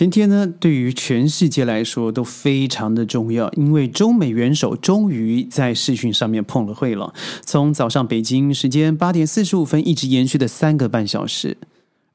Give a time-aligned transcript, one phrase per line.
[0.00, 7.12] 前天呢，对于全世界来说都非常的重要，因为中美元首终于在视讯上面碰了会了。
[7.44, 11.58] 从早上北京时间八点四十五分一直延续的三个半小时，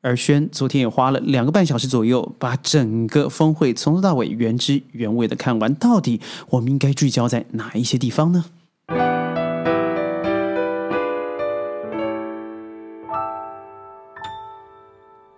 [0.01, 5.71] 而轩昨天也花了两个半小时左右，把整个峰会从头到尾原汁原味的看完。
[5.75, 8.45] 到底我们应该聚焦在哪一些地方呢？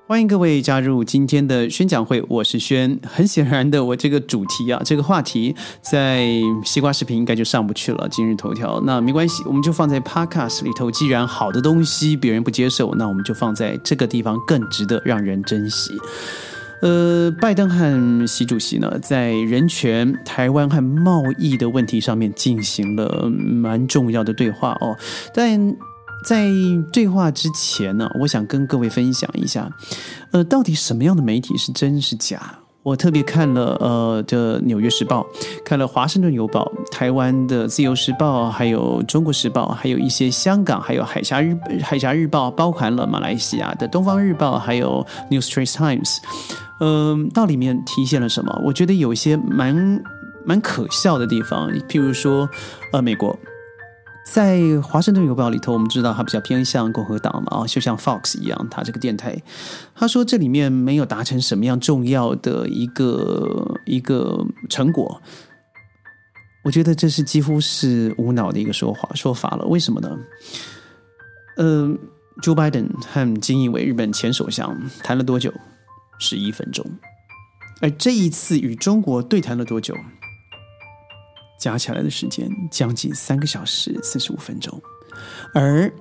[0.08, 2.98] 欢迎各位加入今天的宣讲会，我是轩。
[3.06, 6.25] 很显然的，我这个主题啊，这个话题在
[6.64, 8.07] 西瓜视频应该就上不去了。
[8.10, 10.89] 今日头条那没关系，我们就放在 Podcast 里头。
[10.89, 15.92] 既然好的东西别人不接受，那我们就放在这个地方，更值得让人珍惜。
[16.82, 24.96] 呃，拜登和习主席呢，在人权、台湾和贸易的问题上面进行了蛮重要的对话哦，
[25.34, 25.76] 但。
[26.27, 26.49] 在
[26.91, 29.71] 对话之前呢，我想跟各位分享一下，
[30.31, 32.59] 呃，到底什么样的媒体是真是假？
[32.83, 35.22] 我特别看了呃的《纽约时报》，
[35.64, 46.16] 看了《华盛顿邮报》、台湾的《自由时报》，还有《中国时报》，还有一些香港，还有《海峡日海峡日报》，包含了马来西亚的《东方日报》，还有《New Straits Times》。
[46.81, 48.62] 嗯，到里面体现了什么？
[48.66, 50.03] 我觉得有一些蛮
[50.45, 52.50] 蛮可笑的地方，譬如说，
[52.91, 53.38] 呃，美国。
[54.30, 59.42] 在《华盛顿邮报》里头，我们知道他比较偏向共和党嘛，啊，就像 Fox 一样，他这个电台，
[59.95, 65.22] 他说这里面没有达成什么样重要的一个一个成果，
[66.66, 69.66] 我觉得这是几乎是无脑的一个说话说法了。
[69.66, 70.17] 为什么呢？
[71.58, 71.97] 嗯
[72.44, 75.53] ，Joe Biden 和金义伟日本前首相谈了多久？
[76.19, 76.86] 十一分钟。
[77.81, 79.95] 而这一次与中国对谈了多久？
[81.59, 84.81] 加起来的时间将近三个小时四十五分钟，
[85.53, 85.91] 而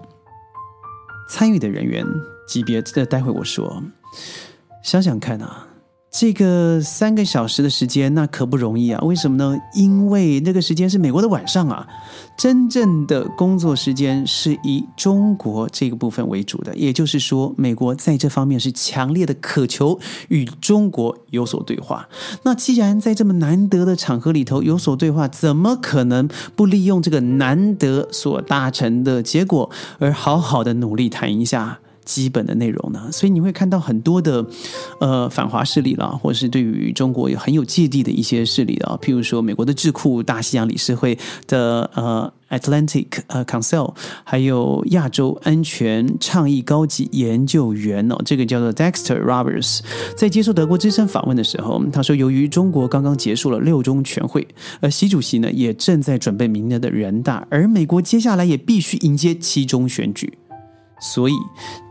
[1.28, 2.04] 参与的人员
[2.46, 3.82] 级别，这待会我说，
[4.82, 5.68] 想想看啊。
[6.19, 8.98] 这个三个小时的时间，那可不容易啊！
[9.03, 9.55] 为什么呢？
[9.75, 11.86] 因为那个时间是美国的晚上啊，
[12.39, 16.74] 真正的工作时间是以中国这个部分为主的。
[16.74, 22.08] 也就是说，美国在这方面是强烈的渴求与中国有所对话。
[22.45, 31.80] 那既然在这么难得的场合里头有所对话，怎么可能不利用这个难得所达成的结果，而好好的努力谈一下？
[32.06, 34.46] 基本的内容呢，所以你会看到很多的
[35.00, 49.80] 呃反华势力啦，或者是对于中国有很有芥蒂的一些势力啊，譬如说美国的智库大西洋理事会的呃 Atlantic 呃 Council，还有亚洲安全倡议高级研究员哦，这个叫做 Dexter Roberts，
[50.16, 54.46] 在接受德国之声访问的时候，他说，由于中国刚刚结束了六中全会，
[54.80, 60.39] 而习主席呢也正在准备明年的人大，而美国接下来也必须迎接七中选举。
[60.98, 61.34] 所以，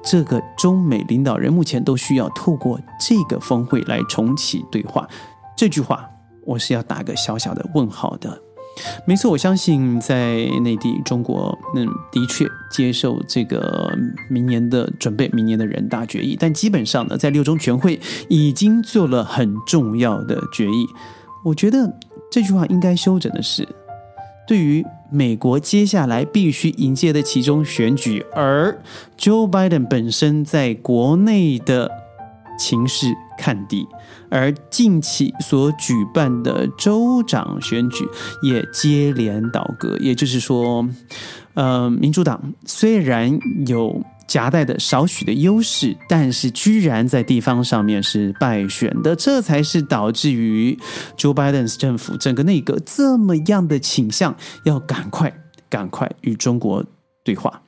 [0.03, 5.07] 这个中美领导人目前都需要透过这个峰会来重启对话。
[5.55, 6.09] 这句话，
[6.43, 8.41] 我是要打个小小的问号的。
[9.05, 13.97] 没错，我相信在内地，中国嗯的确接受这个
[14.29, 16.35] 明年的准备，明年的人大决议。
[16.37, 20.85] 但基本上呢，在六中全会已经做了很重要的决议。
[21.45, 21.97] 我觉得
[22.29, 23.65] 这句话应该修整的是。
[24.47, 28.79] 对于美国接下来必须迎接的其中选举，而
[29.17, 31.89] Joe Biden 本身在国内的
[32.59, 33.87] 情势看低，
[34.29, 38.07] 而近期所举办的州长选举
[38.41, 40.87] 也接连倒戈，也就是说，
[41.53, 44.03] 呃，民主党虽然有。
[44.27, 50.77] 夹带的少许的优势，但是居然在地方上面是败选的，这才是导致于
[51.17, 55.33] Joe Biden 政府整个内阁这么样的倾向，要赶快
[55.69, 56.83] 赶快与中国
[57.23, 57.61] 对话。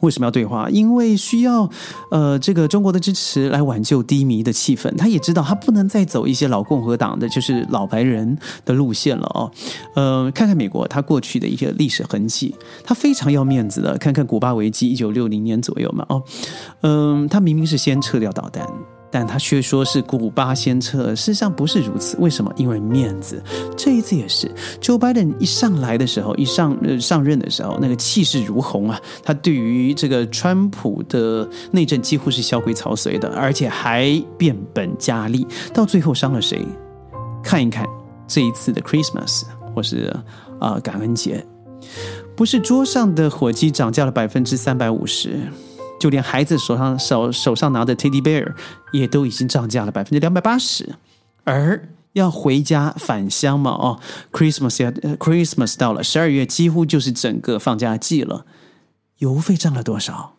[0.00, 0.68] 为什么要对话？
[0.68, 1.68] 因为需要
[2.10, 4.94] 呃这个中国的支持来挽救低迷的气氛。
[4.96, 9.50] 他也知道他不能再走一些老共和党的就是老白人的路线了哦。
[9.94, 12.54] 呃，看看美国，他过去的一些历史痕迹，
[12.84, 13.96] 他非常要面子的。
[13.98, 16.22] 看看古巴危机，一九六零年左右嘛哦，
[16.82, 18.66] 嗯，他明明是先撤掉导弹。
[19.14, 22.16] 但他却说是古巴先撤，事实上不是如此。
[22.18, 22.52] 为什么？
[22.56, 23.40] 因为面子。
[23.76, 24.50] 这一次也是
[24.80, 29.00] ，Joe Biden 一上来的时候，一上上任的时候，那个气势如虹啊！
[29.22, 35.46] 他对于这个川普的内政几乎是削规曹随的，而且还变本加厉。
[35.72, 36.66] 到最后伤了谁？
[37.40, 37.86] 看一看
[38.26, 39.42] 这一次的 Christmas
[39.72, 40.12] 或是
[40.58, 41.46] 啊感恩节，
[42.34, 45.38] 不是桌上的火鸡涨价了百分之三百五十。
[46.04, 48.52] 就连孩子手上手手上拿的 Teddy Bear
[48.92, 50.96] 也都已经涨价了百分之两百八十，
[51.44, 53.98] 而要回家返乡嘛，哦
[54.30, 58.44] ，Christmas 要 Christmas 到了，十二月几乎就是整个放假季了，
[59.20, 60.34] 邮费涨了多少？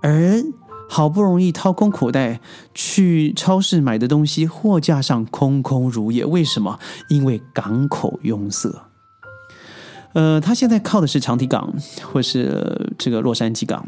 [0.00, 0.42] 而
[0.88, 2.40] 好不容易掏空口袋
[2.72, 6.24] 去超市买的东西，货架上空空如也。
[6.24, 6.78] 为什么？
[7.10, 8.74] 因为港口拥塞。
[10.14, 11.74] 呃，他现在靠的是长堤港
[12.10, 13.86] 或是这个洛杉矶港，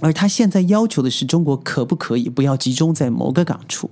[0.00, 3.90] 而他现在要求的是中国可不可以不要集中在某个港处？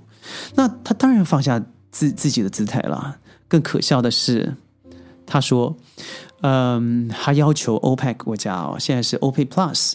[0.55, 3.17] 那他当然放下自自己的姿态了。
[3.47, 4.55] 更可笑的是，
[5.25, 5.75] 他说
[6.41, 9.93] ：“嗯，他要求 OPEC 国家哦，现在是 OPEC Plus，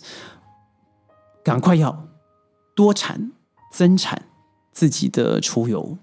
[1.43, 2.07] 赶快要。”
[2.77, 3.33] 多产
[3.71, 4.23] 增产
[4.73, 5.99] 自己的储油，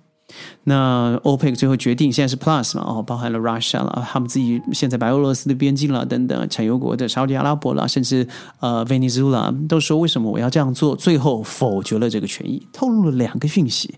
[0.66, 2.84] 那 OPEC 最后决定现在是 Plus 嘛？
[2.88, 8.28] 哦，包含了 Russia 了，他们自己现在白俄罗斯的边境了等等，产油国的沙特阿拉伯了，甚至
[8.60, 10.96] 呃 Venezuela 都说为什么我要这样做？
[10.96, 13.96] 最后否决了这个权益，透露了两个讯息：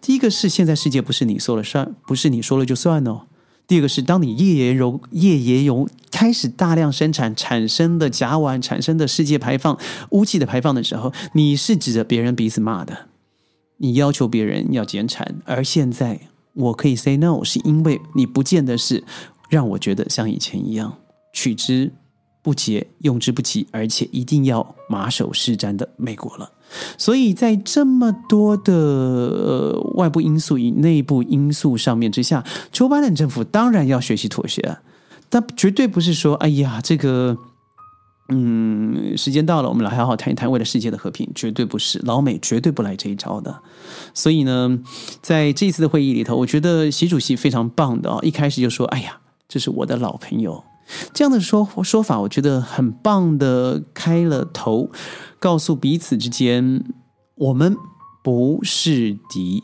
[0.00, 3.22] 第一个是现在世界不是你说了算，不是你说了就算哦。
[3.66, 9.78] 第二个是，当你页岩油、页岩油开始大量生产产生的甲烷产生的世界排放
[10.10, 13.06] 污气的排放的时候，你是指着别人鼻子骂的，
[13.84, 16.18] 你要求别人要减产，而现在
[16.54, 19.04] 我可以 say no，是因为你不见得是
[19.50, 20.96] 让我觉得像以前一样
[21.34, 21.92] 取之
[22.40, 26.50] 不竭、用之不竭，而且一定要马首是瞻的美国了。
[26.96, 32.42] 所以在这么多的外部因素与内部因素上面之下，
[32.72, 34.78] 丘巴登政府当然要学习妥协，
[35.28, 37.36] 但绝对不是说，哎呀，这个，
[38.28, 43.60] 嗯，时间到了，我们来好好谈一谈为了世界的和平，绝对不是，老美绝对不来这一招的。
[44.14, 44.78] 所以呢，
[45.20, 50.64] 在这一次的会议里头，我觉得习主席非常棒的啊，一开始就说，哎呀，这是我的老朋友。
[51.12, 54.90] 这样的说说法，我觉得很棒的，开了头，
[55.38, 56.84] 告诉彼此之间，
[57.36, 57.76] 我们
[58.22, 59.62] 不是敌，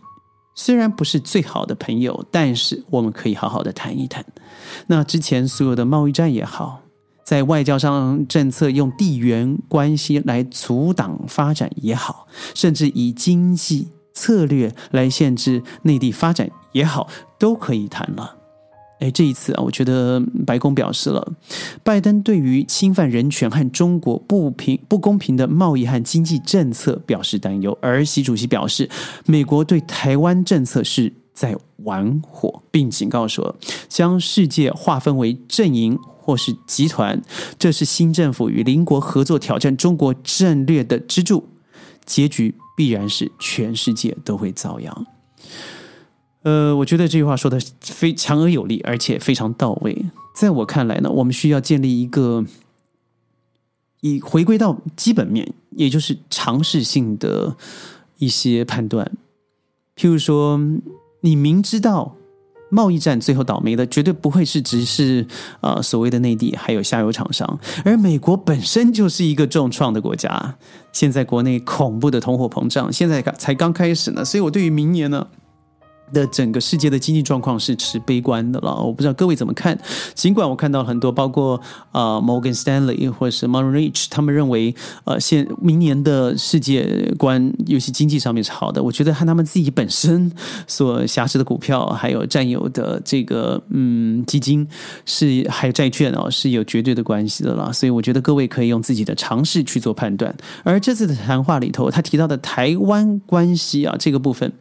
[0.54, 4.24] 虽然不是最好的朋友，但是我们可以好好的谈一谈。
[4.86, 6.80] 那之前所有的贸易战也好，
[7.30, 17.06] 在外交上政策用地缘关系来阻挡发展也好，甚至以经济策略来限制内地发展也好，
[17.38, 18.34] 都可以谈了。
[18.98, 21.32] 哎，这一次啊，我觉得白宫表示了，
[21.84, 28.90] 拜登对于侵犯人权和中国不平不公平的贸易和经济政策表示担忧，而习主席表示，
[29.26, 33.54] 美国对台湾政策是在玩火，并警告说，
[33.88, 35.96] 将世界划分为阵营
[36.30, 37.20] 或是集团，
[37.58, 41.48] 这是新政府与邻国合作挑战中国战略的支柱，
[42.04, 45.06] 结局必然是全世界都会遭殃。
[46.42, 50.06] 呃，我觉得这句话说的非强而有力，而且非常到位。
[50.36, 52.44] 在我看来呢，我们需要建立一个
[54.02, 57.56] 以回归到基本面，也就是尝试性的
[58.18, 59.10] 一些判断。
[59.96, 60.60] 譬如说，
[61.22, 62.14] 你明知道
[62.70, 65.26] 贸易战最后倒霉的绝对不会是只是
[65.60, 70.56] 呃所谓的内地还有下游厂商，而美国本身就是一个重创的国家。
[70.92, 75.26] 现在国内恐怖的通货膨胀，现在才刚开始呢，所以我对于明年呢。
[76.12, 79.78] 的整个世界的经济状况是持悲观的了，我不知道各位怎么看。
[80.14, 81.60] 尽管我看到很多，包括
[81.92, 84.74] 呃 Morgan Stanley 或者是 m o n r i c h 他们认为
[85.04, 88.82] 呃现明年的世界观，尤其经济上面是好的。
[88.82, 90.30] 我觉得和他们自己本身
[90.66, 94.66] 所辖持的股票，还有占有的这个嗯基金
[95.04, 97.72] 是还有债券哦，是有绝对的关系的了。
[97.72, 100.34] 所以我觉得各位可以用自己的尝试去做判断。
[100.62, 104.52] 而这次的谈话里头，他提到的台湾关系啊这个部分。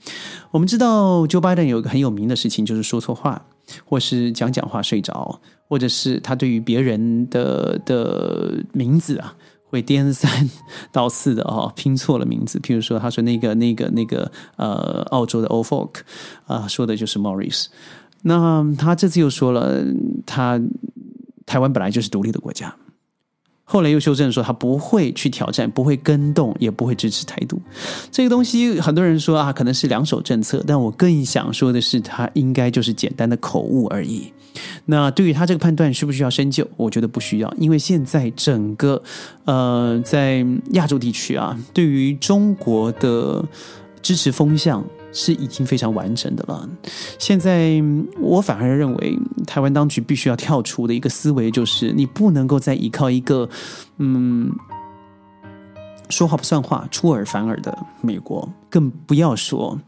[0.51, 3.45] 我们知道就，Joe Biden 有一个很有名的事情，就是说错话，
[3.85, 10.49] 或是讲讲话睡着，或者是他对于别人的的名字啊，会颠三
[10.91, 12.59] 倒四的哦，拼错了名字。
[12.59, 16.01] 譬如说，他说那个那个那个呃，澳洲的 Old Folk
[16.47, 17.67] 啊，说的就是 Morris。
[18.23, 19.83] 那他这次又说了，
[20.25, 20.59] 他
[21.45, 22.75] 台湾本来就是独立的国家。
[23.71, 27.61] 后来又修正说，他不会去挑战，不会跟动，也不会支持台独。
[28.11, 34.33] 这个东西，很多人说啊，可能是两手政策，但我更想说的是，他应该就是简单的口误而已。
[34.85, 36.67] 那对于他这个判断，需不需要深究？
[36.77, 38.99] 我觉得不需要，因为现在整个
[39.45, 43.45] 呃，在亚洲地区啊，对于中国的
[44.01, 44.83] 支持风向。
[45.11, 46.67] 是已经非常完整的了。
[47.17, 47.81] 现在
[48.19, 53.49] 我反而认为，台湾当局必须要跳出的一个思维，就是你不能够再依靠一个
[53.97, 54.51] 嗯
[56.09, 59.79] 说话不算话、出尔反尔的美国，更不要说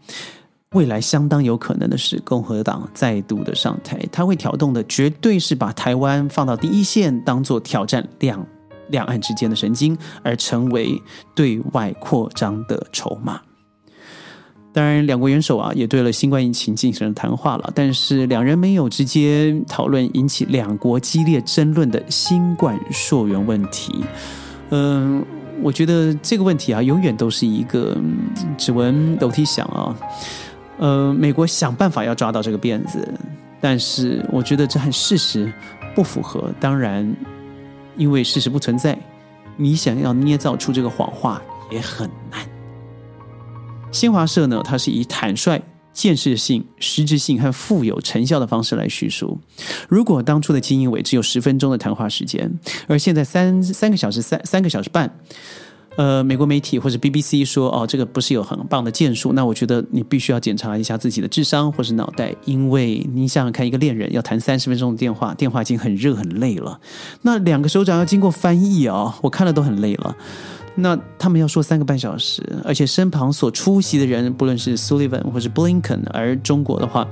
[0.72, 8.46] 未来相当有可能的是共和党再度的上台，他会挑动的绝对是把台湾放到第一线，当做挑战两
[8.90, 11.02] 两岸之间的神经，而成为
[11.36, 13.42] 对外扩张的筹码。
[14.74, 24.06] 当然，两国元首啊也对了新冠疫情进行了谈话了，但是两人没有直接讨论引起两国激烈争论的新冠溯源问题。
[24.70, 25.22] 嗯，
[25.62, 27.98] 我觉得这个问题啊，永远都是一个
[28.58, 29.94] 指纹楼梯响啊。
[30.78, 33.06] 呃，美国想办法要抓到这个辫子，
[33.60, 35.52] 但是我觉得这和事实
[35.94, 36.50] 不符合。
[36.62, 37.14] 当然，
[37.98, 38.98] 因为事实不存在，
[39.58, 42.40] 你想要捏造出这个谎话也很难。
[43.92, 45.62] 新华社呢，它是以坦率。
[45.94, 49.38] 建设性、实质性和富有成效的方式来叙述。
[49.90, 52.50] 如果当初的金英伟只有十分钟的谈话时间，
[52.88, 55.14] 而现在三三个小时、三三个小时半，
[55.98, 66.80] 呃，美国媒体或者 BBC 说哦，这个不是有很棒的建树，那我觉得你必须要检查一下自己的智商或是脑袋，因为你想想看，一个恋人要谈三十分钟的电话，电话已经很热很累了，
[67.24, 70.16] 那两个手掌要经过翻译啊，我看了都很累了。
[70.76, 77.08] 那他们要说三个半小时，而且身旁所出席的人，不论是 Sullivan 或是 Blinken，而中国的话，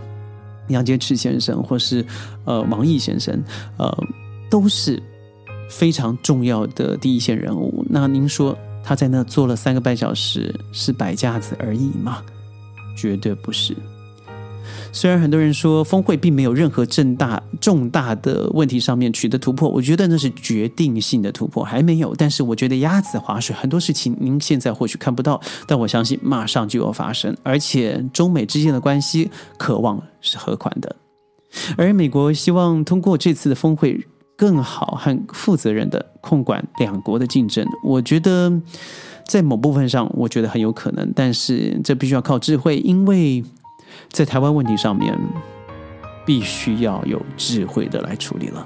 [0.70, 2.06] 杨洁篪先生或是
[2.46, 3.44] 呃王毅先生，
[3.78, 3.96] 呃，
[4.50, 5.02] 都是
[5.70, 7.86] 非常重要的第一线人物。
[7.90, 12.24] 那您说他在那坐了三个半小时是摆架子而已吗？
[12.96, 13.76] 绝对不是。
[14.92, 22.14] 虽然很多人说峰会并没有任何重大重大的问题上面取得突破，我觉得那是决定性的突破还没有。
[22.16, 27.36] 但是我觉得鸭子划水，很多事情您现在或许看不到，但我相信马上就要发生。
[27.44, 30.96] 而且中美之间的关系渴望是和缓的，
[31.78, 34.04] 而美国希望通过这次的峰会
[34.36, 37.66] 更好和负责任的控管两国的竞争。
[37.84, 38.52] 我觉得
[39.28, 43.44] 在某部分上，我觉得很有可能，但是这必须要靠智慧，因为。
[44.12, 45.18] 在台湾问题上面，
[46.26, 48.66] 必须要有智慧的来处理了。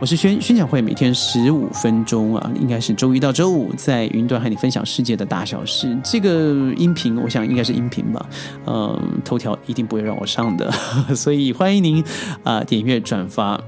[0.00, 5.96] 我是宣宣讲会，每天十五分钟啊，应该是周一到周五在云端和你分享世界的大小事。
[6.02, 8.26] 这个音频，我想应该是音频吧，
[8.66, 10.68] 嗯，头条一定不会让我上的，
[11.14, 12.02] 所以欢迎您
[12.42, 13.60] 啊点阅转发。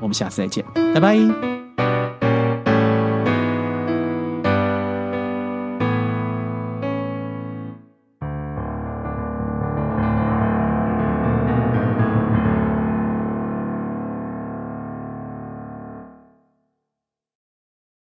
[0.00, 0.64] 我们下次再见，
[0.94, 1.57] 拜拜。